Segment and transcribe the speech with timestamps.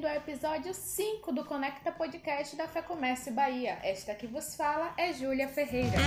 [0.00, 3.78] bem-vindo ao episódio 5 do Conecta Podcast da Fé Comércio Bahia.
[3.82, 5.98] Esta que vos fala é Júlia Ferreira.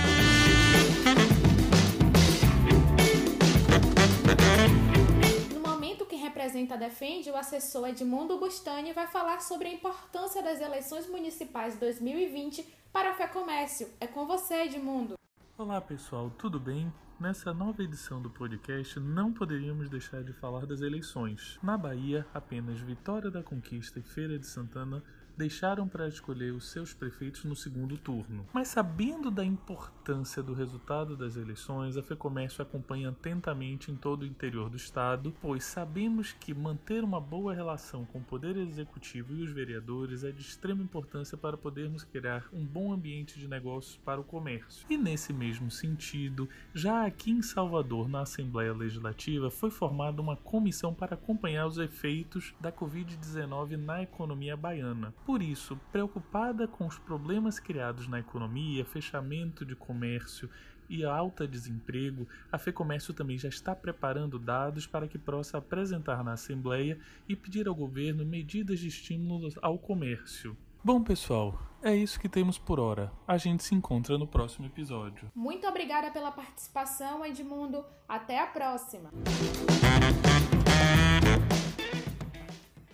[5.52, 10.60] No momento que representa Defende, o assessor Edmundo Bustani vai falar sobre a importância das
[10.60, 13.88] eleições municipais 2020 para a Fé Comércio.
[14.00, 15.14] É com você, Edmundo.
[15.56, 16.92] Olá pessoal, tudo bem?
[17.18, 21.60] Nessa nova edição do podcast, não poderíamos deixar de falar das eleições.
[21.62, 25.00] Na Bahia, apenas Vitória da Conquista e Feira de Santana
[25.36, 28.46] deixaram para escolher os seus prefeitos no segundo turno.
[28.52, 34.26] Mas sabendo da importância do resultado das eleições, a FEComércio acompanha atentamente em todo o
[34.26, 39.42] interior do estado, pois sabemos que manter uma boa relação com o Poder Executivo e
[39.42, 44.20] os vereadores é de extrema importância para podermos criar um bom ambiente de negócios para
[44.20, 44.86] o comércio.
[44.88, 50.94] E nesse mesmo sentido, já aqui em Salvador, na Assembleia Legislativa, foi formada uma comissão
[50.94, 55.14] para acompanhar os efeitos da Covid-19 na economia baiana.
[55.24, 60.50] Por isso, preocupada com os problemas criados na economia, fechamento de comércio
[60.88, 66.32] e alta desemprego, a FEComércio também já está preparando dados para que possa apresentar na
[66.32, 66.98] Assembleia
[67.28, 70.56] e pedir ao governo medidas de estímulo ao comércio.
[70.82, 73.10] Bom, pessoal, é isso que temos por hora.
[73.26, 75.32] A gente se encontra no próximo episódio.
[75.34, 77.82] Muito obrigada pela participação, Edmundo.
[78.06, 79.10] Até a próxima.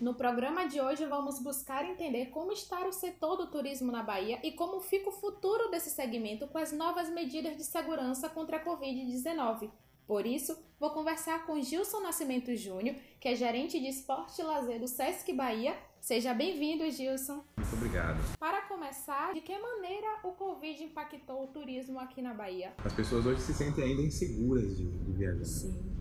[0.00, 4.40] No programa de hoje vamos buscar entender como está o setor do turismo na Bahia
[4.42, 8.64] e como fica o futuro desse segmento com as novas medidas de segurança contra a
[8.64, 9.70] Covid-19.
[10.06, 14.80] Por isso, vou conversar com Gilson Nascimento Júnior, que é gerente de esporte e lazer
[14.80, 15.76] do Sesc Bahia.
[16.00, 17.44] Seja bem-vindo, Gilson.
[17.58, 18.18] Muito obrigado.
[18.38, 22.72] Para começar, de que maneira o Covid impactou o turismo aqui na Bahia?
[22.82, 25.44] As pessoas hoje se sentem ainda inseguras de, de viajar.
[25.44, 25.99] Sim.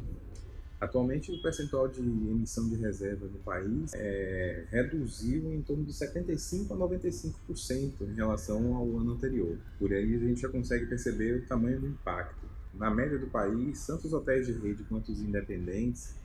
[0.80, 6.72] Atualmente, o percentual de emissão de reserva no país é, reduziu em torno de 75%
[6.72, 9.58] a 95% em relação ao ano anterior.
[9.78, 12.48] Por aí a gente já consegue perceber o tamanho do impacto.
[12.74, 16.16] Na média do país, tanto os hotéis de rede quanto os independentes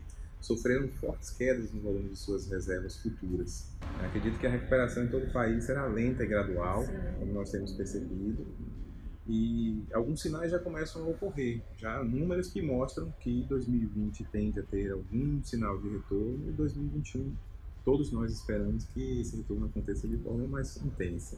[0.40, 3.66] sofreram fortes quedas no volume de suas reservas futuras.
[3.98, 6.84] Eu acredito que a recuperação em todo o país será lenta e gradual,
[7.18, 8.46] como nós temos percebido,
[9.26, 14.62] e alguns sinais já começam a ocorrer, já números que mostram que 2020 tende a
[14.62, 17.34] ter algum sinal de retorno e 2021
[17.84, 21.36] todos nós esperamos que esse retorno aconteça de forma mais intensa.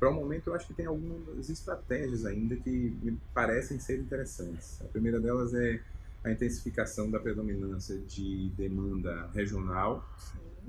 [0.00, 4.80] Para o momento, eu acho que tem algumas estratégias ainda que me parecem ser interessantes.
[4.82, 5.80] A primeira delas é
[6.24, 10.08] a intensificação da predominância de demanda regional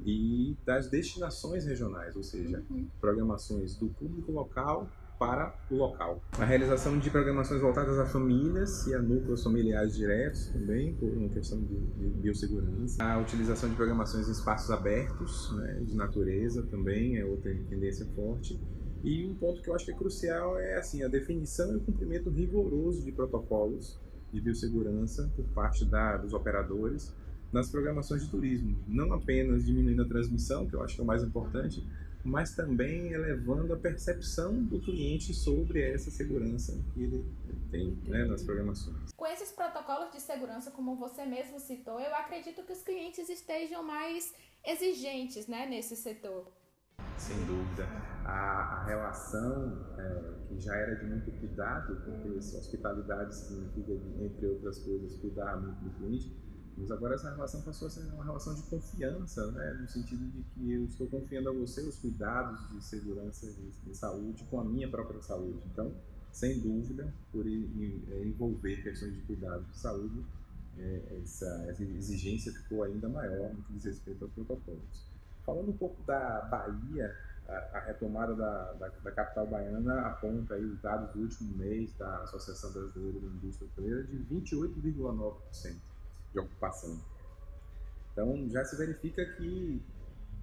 [0.06, 2.86] e das destinações regionais, ou seja, uhum.
[3.00, 6.22] programações do público local para local.
[6.38, 11.30] A realização de programações voltadas a famílias e a núcleos familiares diretos também, por uma
[11.30, 13.04] questão de, de biossegurança.
[13.04, 18.60] A utilização de programações em espaços abertos, né, de natureza também é outra tendência forte.
[19.04, 21.82] E um ponto que eu acho que é crucial é assim a definição e o
[21.82, 24.00] cumprimento rigoroso de protocolos
[24.32, 27.14] de biossegurança por parte da, dos operadores
[27.52, 31.08] nas programações de turismo, não apenas diminuindo a transmissão, que eu acho que é o
[31.08, 31.88] mais importante,
[32.26, 37.24] mas também elevando a percepção do cliente sobre essa segurança que ele
[37.70, 39.14] tem né, nas programações.
[39.16, 43.84] Com esses protocolos de segurança, como você mesmo citou, eu acredito que os clientes estejam
[43.84, 44.34] mais
[44.66, 46.52] exigentes né, nesse setor.
[47.18, 47.86] Sem dúvida.
[48.26, 54.80] A, a relação é, que já era de muito cuidado, porque hospitalidade significa, entre outras
[54.80, 56.36] coisas, cuidar muito do cliente,
[56.78, 59.78] mas agora essa relação passou a ser uma relação de confiança, né?
[59.80, 63.96] no sentido de que eu estou confiando a você os cuidados de segurança e de
[63.96, 65.60] saúde com a minha própria saúde.
[65.72, 65.94] Então,
[66.32, 70.26] sem dúvida, por é, envolver questões de cuidado de saúde,
[70.78, 75.08] é, essa, exigência ficou ainda maior no que diz respeito aos protocolos.
[75.46, 77.16] Falando um pouco da Bahia,
[77.48, 82.24] a, retomada da, da, da, capital baiana aponta aí os dados do último mês da
[82.24, 85.95] Associação Brasileira da Indústria Hoteleira de 28,9%
[86.36, 87.00] de ocupação.
[88.12, 89.82] Então já se verifica que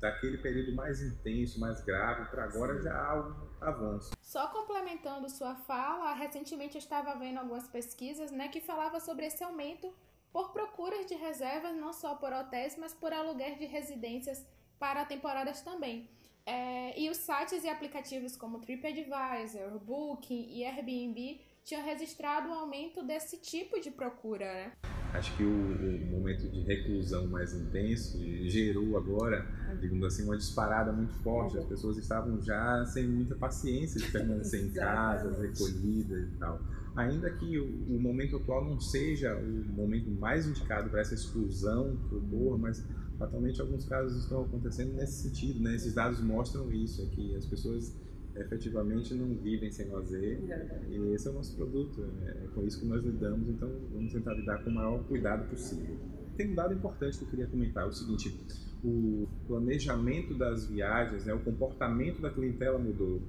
[0.00, 2.82] daquele período mais intenso, mais grave, para agora Sim.
[2.82, 4.10] já há um avanço.
[4.20, 9.44] Só complementando sua fala, recentemente eu estava vendo algumas pesquisas né, que falava sobre esse
[9.44, 9.94] aumento
[10.32, 14.44] por procuras de reservas, não só por hotéis, mas por aluguer de residências
[14.78, 16.10] para temporadas também.
[16.44, 23.04] É, e os sites e aplicativos como TripAdvisor, Booking e Airbnb tinham registrado um aumento
[23.04, 24.72] desse tipo de procura, né?
[25.14, 28.18] Acho que o, o, momento de reclusão mais intenso
[28.48, 29.46] gerou agora,
[29.78, 31.58] digamos assim, uma disparada muito forte.
[31.58, 36.60] As pessoas estavam já sem muita paciência de permanecer em casa, recolhidas e tal.
[36.96, 41.94] ainda que o, o, momento atual não seja o momento mais indicado para essa exclusão
[42.08, 42.82] que ocorra, mas
[43.18, 45.74] fatalmente alguns casos estão acontecendo nesse sentido, né?
[45.74, 47.94] Esses dados mostram isso, é que as pessoas
[48.36, 50.40] efetivamente não vivem sem lazer
[50.88, 54.12] e esse é o nosso produto, é, é com isso que nós lidamos, então vamos
[54.12, 55.96] tentar lidar com o maior cuidado possível.
[56.36, 58.34] Tem um dado importante que eu queria comentar, é o seguinte,
[58.82, 63.22] o planejamento das viagens, né, o comportamento da clientela mudou.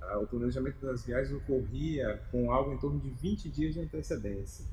[0.00, 4.64] Ah, o planejamento das viagens ocorria com algo em torno de 20 dias de antecedência.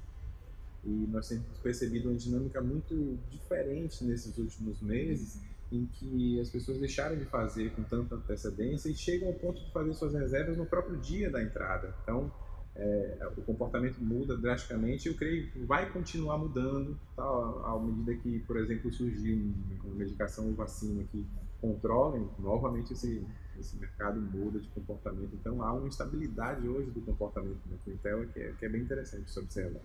[0.84, 5.42] E nós temos percebido uma dinâmica muito diferente nesses últimos meses,
[5.76, 9.72] em que as pessoas deixaram de fazer com tanta antecedência e chegam ao ponto de
[9.72, 11.94] fazer suas reservas no próprio dia da entrada.
[12.04, 12.32] Então,
[12.76, 18.40] é, o comportamento muda drasticamente eu creio que vai continuar mudando tá, à medida que,
[18.40, 19.34] por exemplo, surgir
[19.84, 21.26] uma medicação ou vacina que
[21.62, 23.26] controlem, novamente esse,
[23.58, 25.34] esse mercado muda de comportamento.
[25.34, 29.32] Então, há uma instabilidade hoje do comportamento da clientela que é, que é bem interessante
[29.32, 29.82] se observar.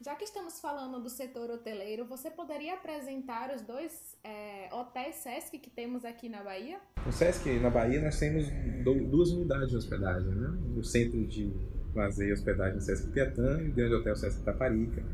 [0.00, 5.58] Já que estamos falando do setor hoteleiro, você poderia apresentar os dois é, hotéis Sesc
[5.58, 6.78] que temos aqui na Bahia?
[7.04, 8.46] O Sesc na Bahia nós temos
[8.84, 10.56] duas unidades de hospedagem, né?
[10.76, 11.52] O centro de
[11.96, 15.04] lazer e hospedagem Sesc Piatã e o grande hotel Sesc Taparica,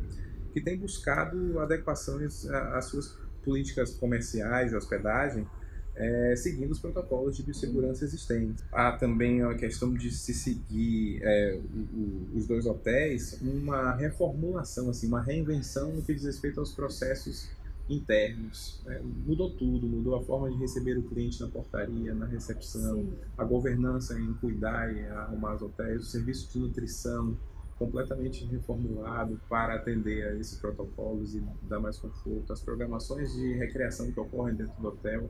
[0.53, 5.47] que tem buscado adequações às suas políticas comerciais e hospedagem
[5.97, 8.65] é, seguindo os protocolos de biossegurança existentes.
[8.73, 14.91] Há também a questão de se seguir é, o, o, os dois hotéis uma reformulação,
[14.91, 17.49] assim, uma reinvenção no que diz respeito aos processos
[17.89, 18.81] internos.
[18.85, 19.01] Né?
[19.27, 23.13] Mudou tudo, mudou a forma de receber o cliente na portaria, na recepção, Sim.
[23.37, 27.37] a governança em cuidar e arrumar os hotéis, o serviço de nutrição
[27.79, 34.11] completamente reformulado para atender a esses protocolos e dar mais conforto, as programações de recreação
[34.13, 35.29] que ocorrem dentro do hotel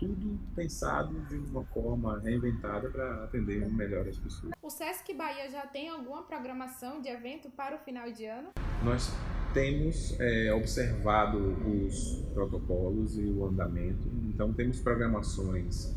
[0.00, 4.52] tudo pensado de uma forma reinventada para atender melhor as pessoas.
[4.62, 8.48] O Sesc Bahia já tem alguma programação de evento para o final de ano?
[8.82, 9.12] Nós
[9.52, 15.94] temos é, observado os protocolos e o andamento, então temos programações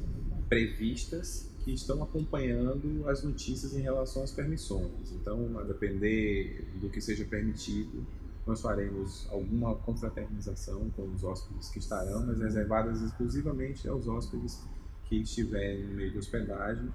[0.50, 5.14] previstas que estão acompanhando as notícias em relação às permissões.
[5.14, 8.06] Então, a depender do que seja permitido,
[8.46, 14.62] nós faremos alguma confraternização com os hóspedes que estarão, mas reservadas exclusivamente aos hóspedes
[15.06, 16.92] que estiverem no meio de hospedagem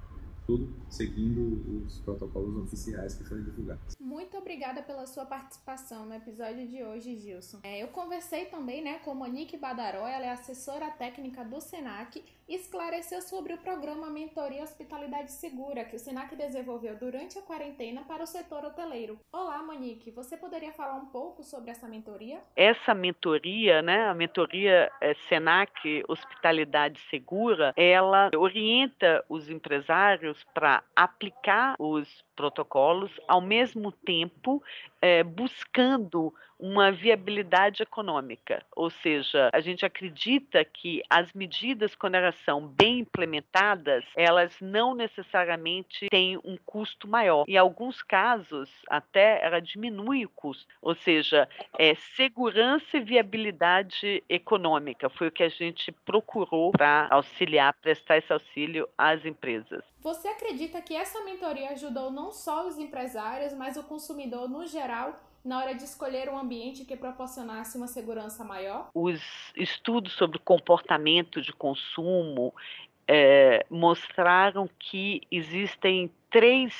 [0.49, 3.95] tudo seguindo os protocolos oficiais que foram divulgados.
[3.99, 7.59] Muito obrigada pela sua participação no episódio de hoje, Gilson.
[7.61, 12.55] É, eu conversei também né, com Monique Badaró, ela é assessora técnica do SENAC, e
[12.55, 18.23] esclareceu sobre o programa Mentoria Hospitalidade Segura, que o SENAC desenvolveu durante a quarentena para
[18.23, 19.19] o setor hoteleiro.
[19.31, 22.41] Olá, Monique, você poderia falar um pouco sobre essa mentoria?
[22.55, 31.75] Essa mentoria, né, a mentoria é, SENAC Hospitalidade Segura, ela orienta os empresários para aplicar
[31.79, 34.63] os protocolos, ao mesmo tempo
[35.01, 38.61] é, buscando uma viabilidade econômica.
[38.75, 44.93] Ou seja, a gente acredita que as medidas, quando elas são bem implementadas, elas não
[44.93, 47.45] necessariamente têm um custo maior.
[47.47, 50.67] Em alguns casos, até ela diminui o custo.
[50.81, 51.47] Ou seja,
[51.77, 55.09] é segurança e viabilidade econômica.
[55.09, 59.83] Foi o que a gente procurou para auxiliar, prestar esse auxílio às empresas.
[60.01, 65.19] Você acredita que essa mentoria ajudou não só os empresários, mas o consumidor no geral
[65.43, 68.89] na hora de escolher um ambiente que proporcionasse uma segurança maior?
[68.93, 69.21] Os
[69.55, 72.53] estudos sobre comportamento de consumo
[73.07, 76.73] é, mostraram que existem três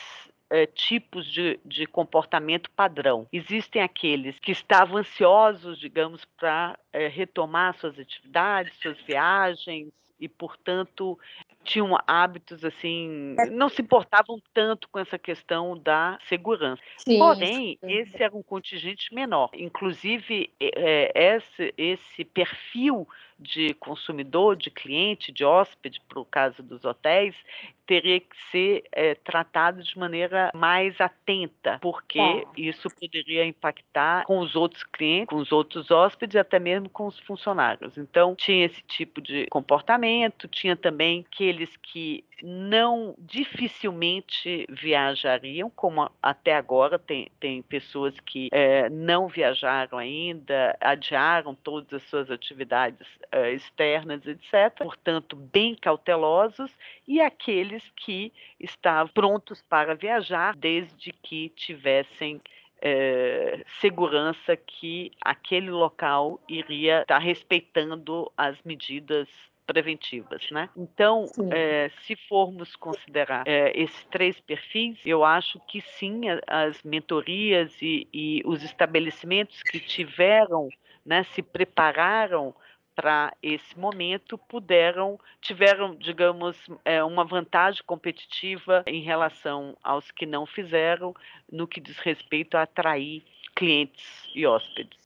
[0.50, 3.28] é, tipos de, de, comportamento padrão.
[3.32, 11.18] Existem aqueles que estavam ansiosos, digamos, para é, retomar suas atividades, suas viagens, e, portanto,
[11.64, 13.50] tinham hábitos assim, é.
[13.50, 16.82] não se importavam tanto com essa questão da segurança.
[16.98, 17.92] Sim, Porém, sim.
[17.92, 19.50] esse era um contingente menor.
[19.54, 23.08] Inclusive, é, esse, esse perfil
[23.40, 27.36] de consumidor, de cliente, de hóspede, para o caso dos hotéis,
[27.86, 32.44] teria que ser é, tratado de maneira mais atenta, porque é.
[32.56, 37.08] isso poderia impactar com os outros clientes, com os outros hóspedes e até mesmo com
[37.08, 37.98] os funcionários.
[37.98, 46.56] Então, tinha esse tipo de comportamento, tinha também aqueles que não dificilmente viajariam, como até
[46.56, 53.52] agora tem, tem pessoas que é, não viajaram ainda, adiaram todas as suas atividades é,
[53.54, 54.76] externas, etc.
[54.78, 56.72] Portanto, bem cautelosos,
[57.08, 62.42] e aqueles que estavam prontos para viajar desde que tivessem
[62.82, 69.28] é, segurança que aquele local iria estar respeitando as medidas
[69.70, 70.68] preventivas, né?
[70.76, 77.72] Então, é, se formos considerar é, esses três perfis, eu acho que sim, as mentorias
[77.80, 80.70] e, e os estabelecimentos que tiveram,
[81.06, 82.56] né, se prepararam
[82.96, 90.46] para esse momento puderam tiveram digamos é, uma vantagem competitiva em relação aos que não
[90.46, 91.16] fizeram
[91.50, 93.24] no que diz respeito a atrair
[93.56, 94.99] clientes e hóspedes.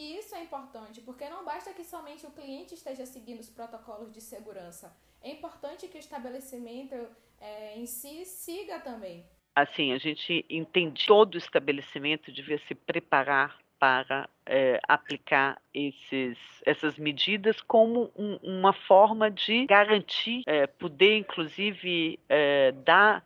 [0.00, 4.10] E isso é importante, porque não basta que somente o cliente esteja seguindo os protocolos
[4.10, 4.96] de segurança.
[5.20, 6.94] É importante que o estabelecimento
[7.38, 9.26] é, em si siga também.
[9.54, 16.96] Assim, a gente entende todo o estabelecimento devia se preparar para é, aplicar esses, essas
[16.96, 23.22] medidas como um, uma forma de garantir, é, poder inclusive é, dar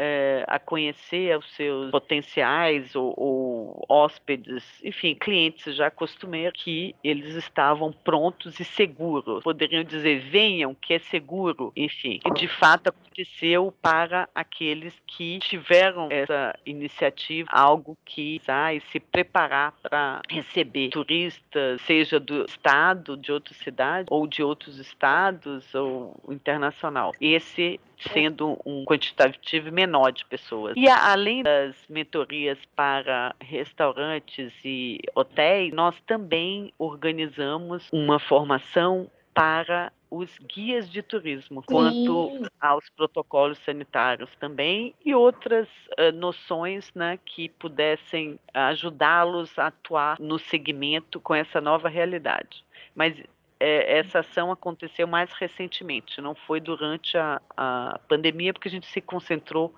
[0.00, 7.34] é, a conhecer os seus potenciais ou, ou, hóspedes, enfim, clientes já costumeiros, que eles
[7.34, 9.42] estavam prontos e seguros.
[9.42, 11.72] Poderiam dizer, venham, que é seguro.
[11.76, 19.74] Enfim, de fato aconteceu para aqueles que tiveram essa iniciativa, algo que sai se preparar
[19.82, 27.12] para receber turistas, seja do estado, de outra cidade, ou de outros estados, ou internacional.
[27.20, 27.80] Esse
[28.12, 30.74] sendo um quantitativo menor de pessoas.
[30.76, 40.36] E além das mentorias para restaurantes e hotéis, nós também organizamos uma formação para os
[40.38, 41.66] guias de turismo, Sim.
[41.74, 50.18] quanto aos protocolos sanitários também e outras uh, noções né, que pudessem ajudá-los a atuar
[50.18, 52.64] no segmento com essa nova realidade.
[52.94, 53.14] Mas
[53.60, 58.86] é, essa ação aconteceu mais recentemente, não foi durante a, a pandemia, porque a gente
[58.86, 59.74] se concentrou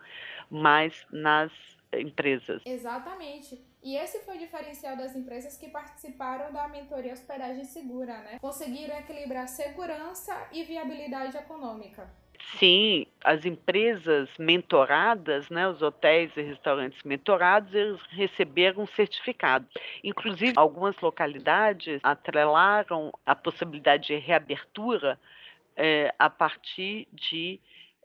[0.50, 1.50] mais nas
[1.92, 2.62] empresas.
[2.64, 3.60] Exatamente.
[3.82, 8.38] E esse foi o diferencial das empresas que participaram da mentoria Hospedagem Segura, né?
[8.38, 12.10] Conseguiram equilibrar segurança e viabilidade econômica.
[12.58, 19.66] Sim, as empresas mentoradas, né, os hotéis e restaurantes mentorados, eles receberam certificado.
[20.02, 25.18] Inclusive, algumas localidades atrelaram a possibilidade de reabertura
[25.76, 27.60] é, a partir de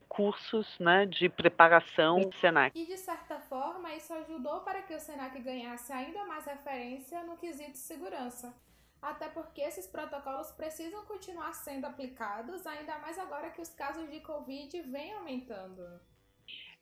[0.08, 2.80] cursos né, de preparação do Senac.
[2.80, 7.36] E de certa forma, isso ajudou para que o Senac ganhasse ainda mais referência no
[7.36, 8.54] quesito segurança
[9.02, 14.20] até porque esses protocolos precisam continuar sendo aplicados, ainda mais agora que os casos de
[14.20, 15.82] Covid vêm aumentando.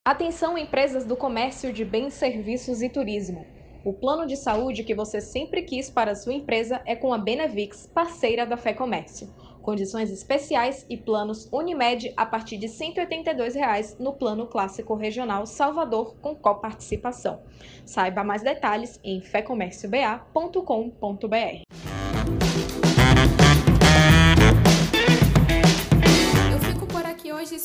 [0.04, 3.44] Atenção empresas do comércio de bens, serviços e turismo.
[3.84, 7.18] O plano de saúde que você sempre quis para a sua empresa é com a
[7.18, 9.28] Benevix, parceira da Fé Comércio.
[9.60, 16.14] Condições especiais e planos Unimed a partir de 182 reais no Plano Clássico Regional Salvador
[16.20, 17.40] com coparticipação.
[17.84, 21.71] Saiba mais detalhes em fecomércioba.com.br.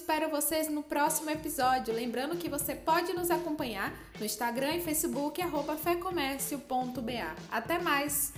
[0.07, 1.93] espero vocês no próximo episódio.
[1.93, 7.35] Lembrando que você pode nos acompanhar no Instagram e Facebook, arroba fecomércio.ba.
[7.51, 8.31] Até mais!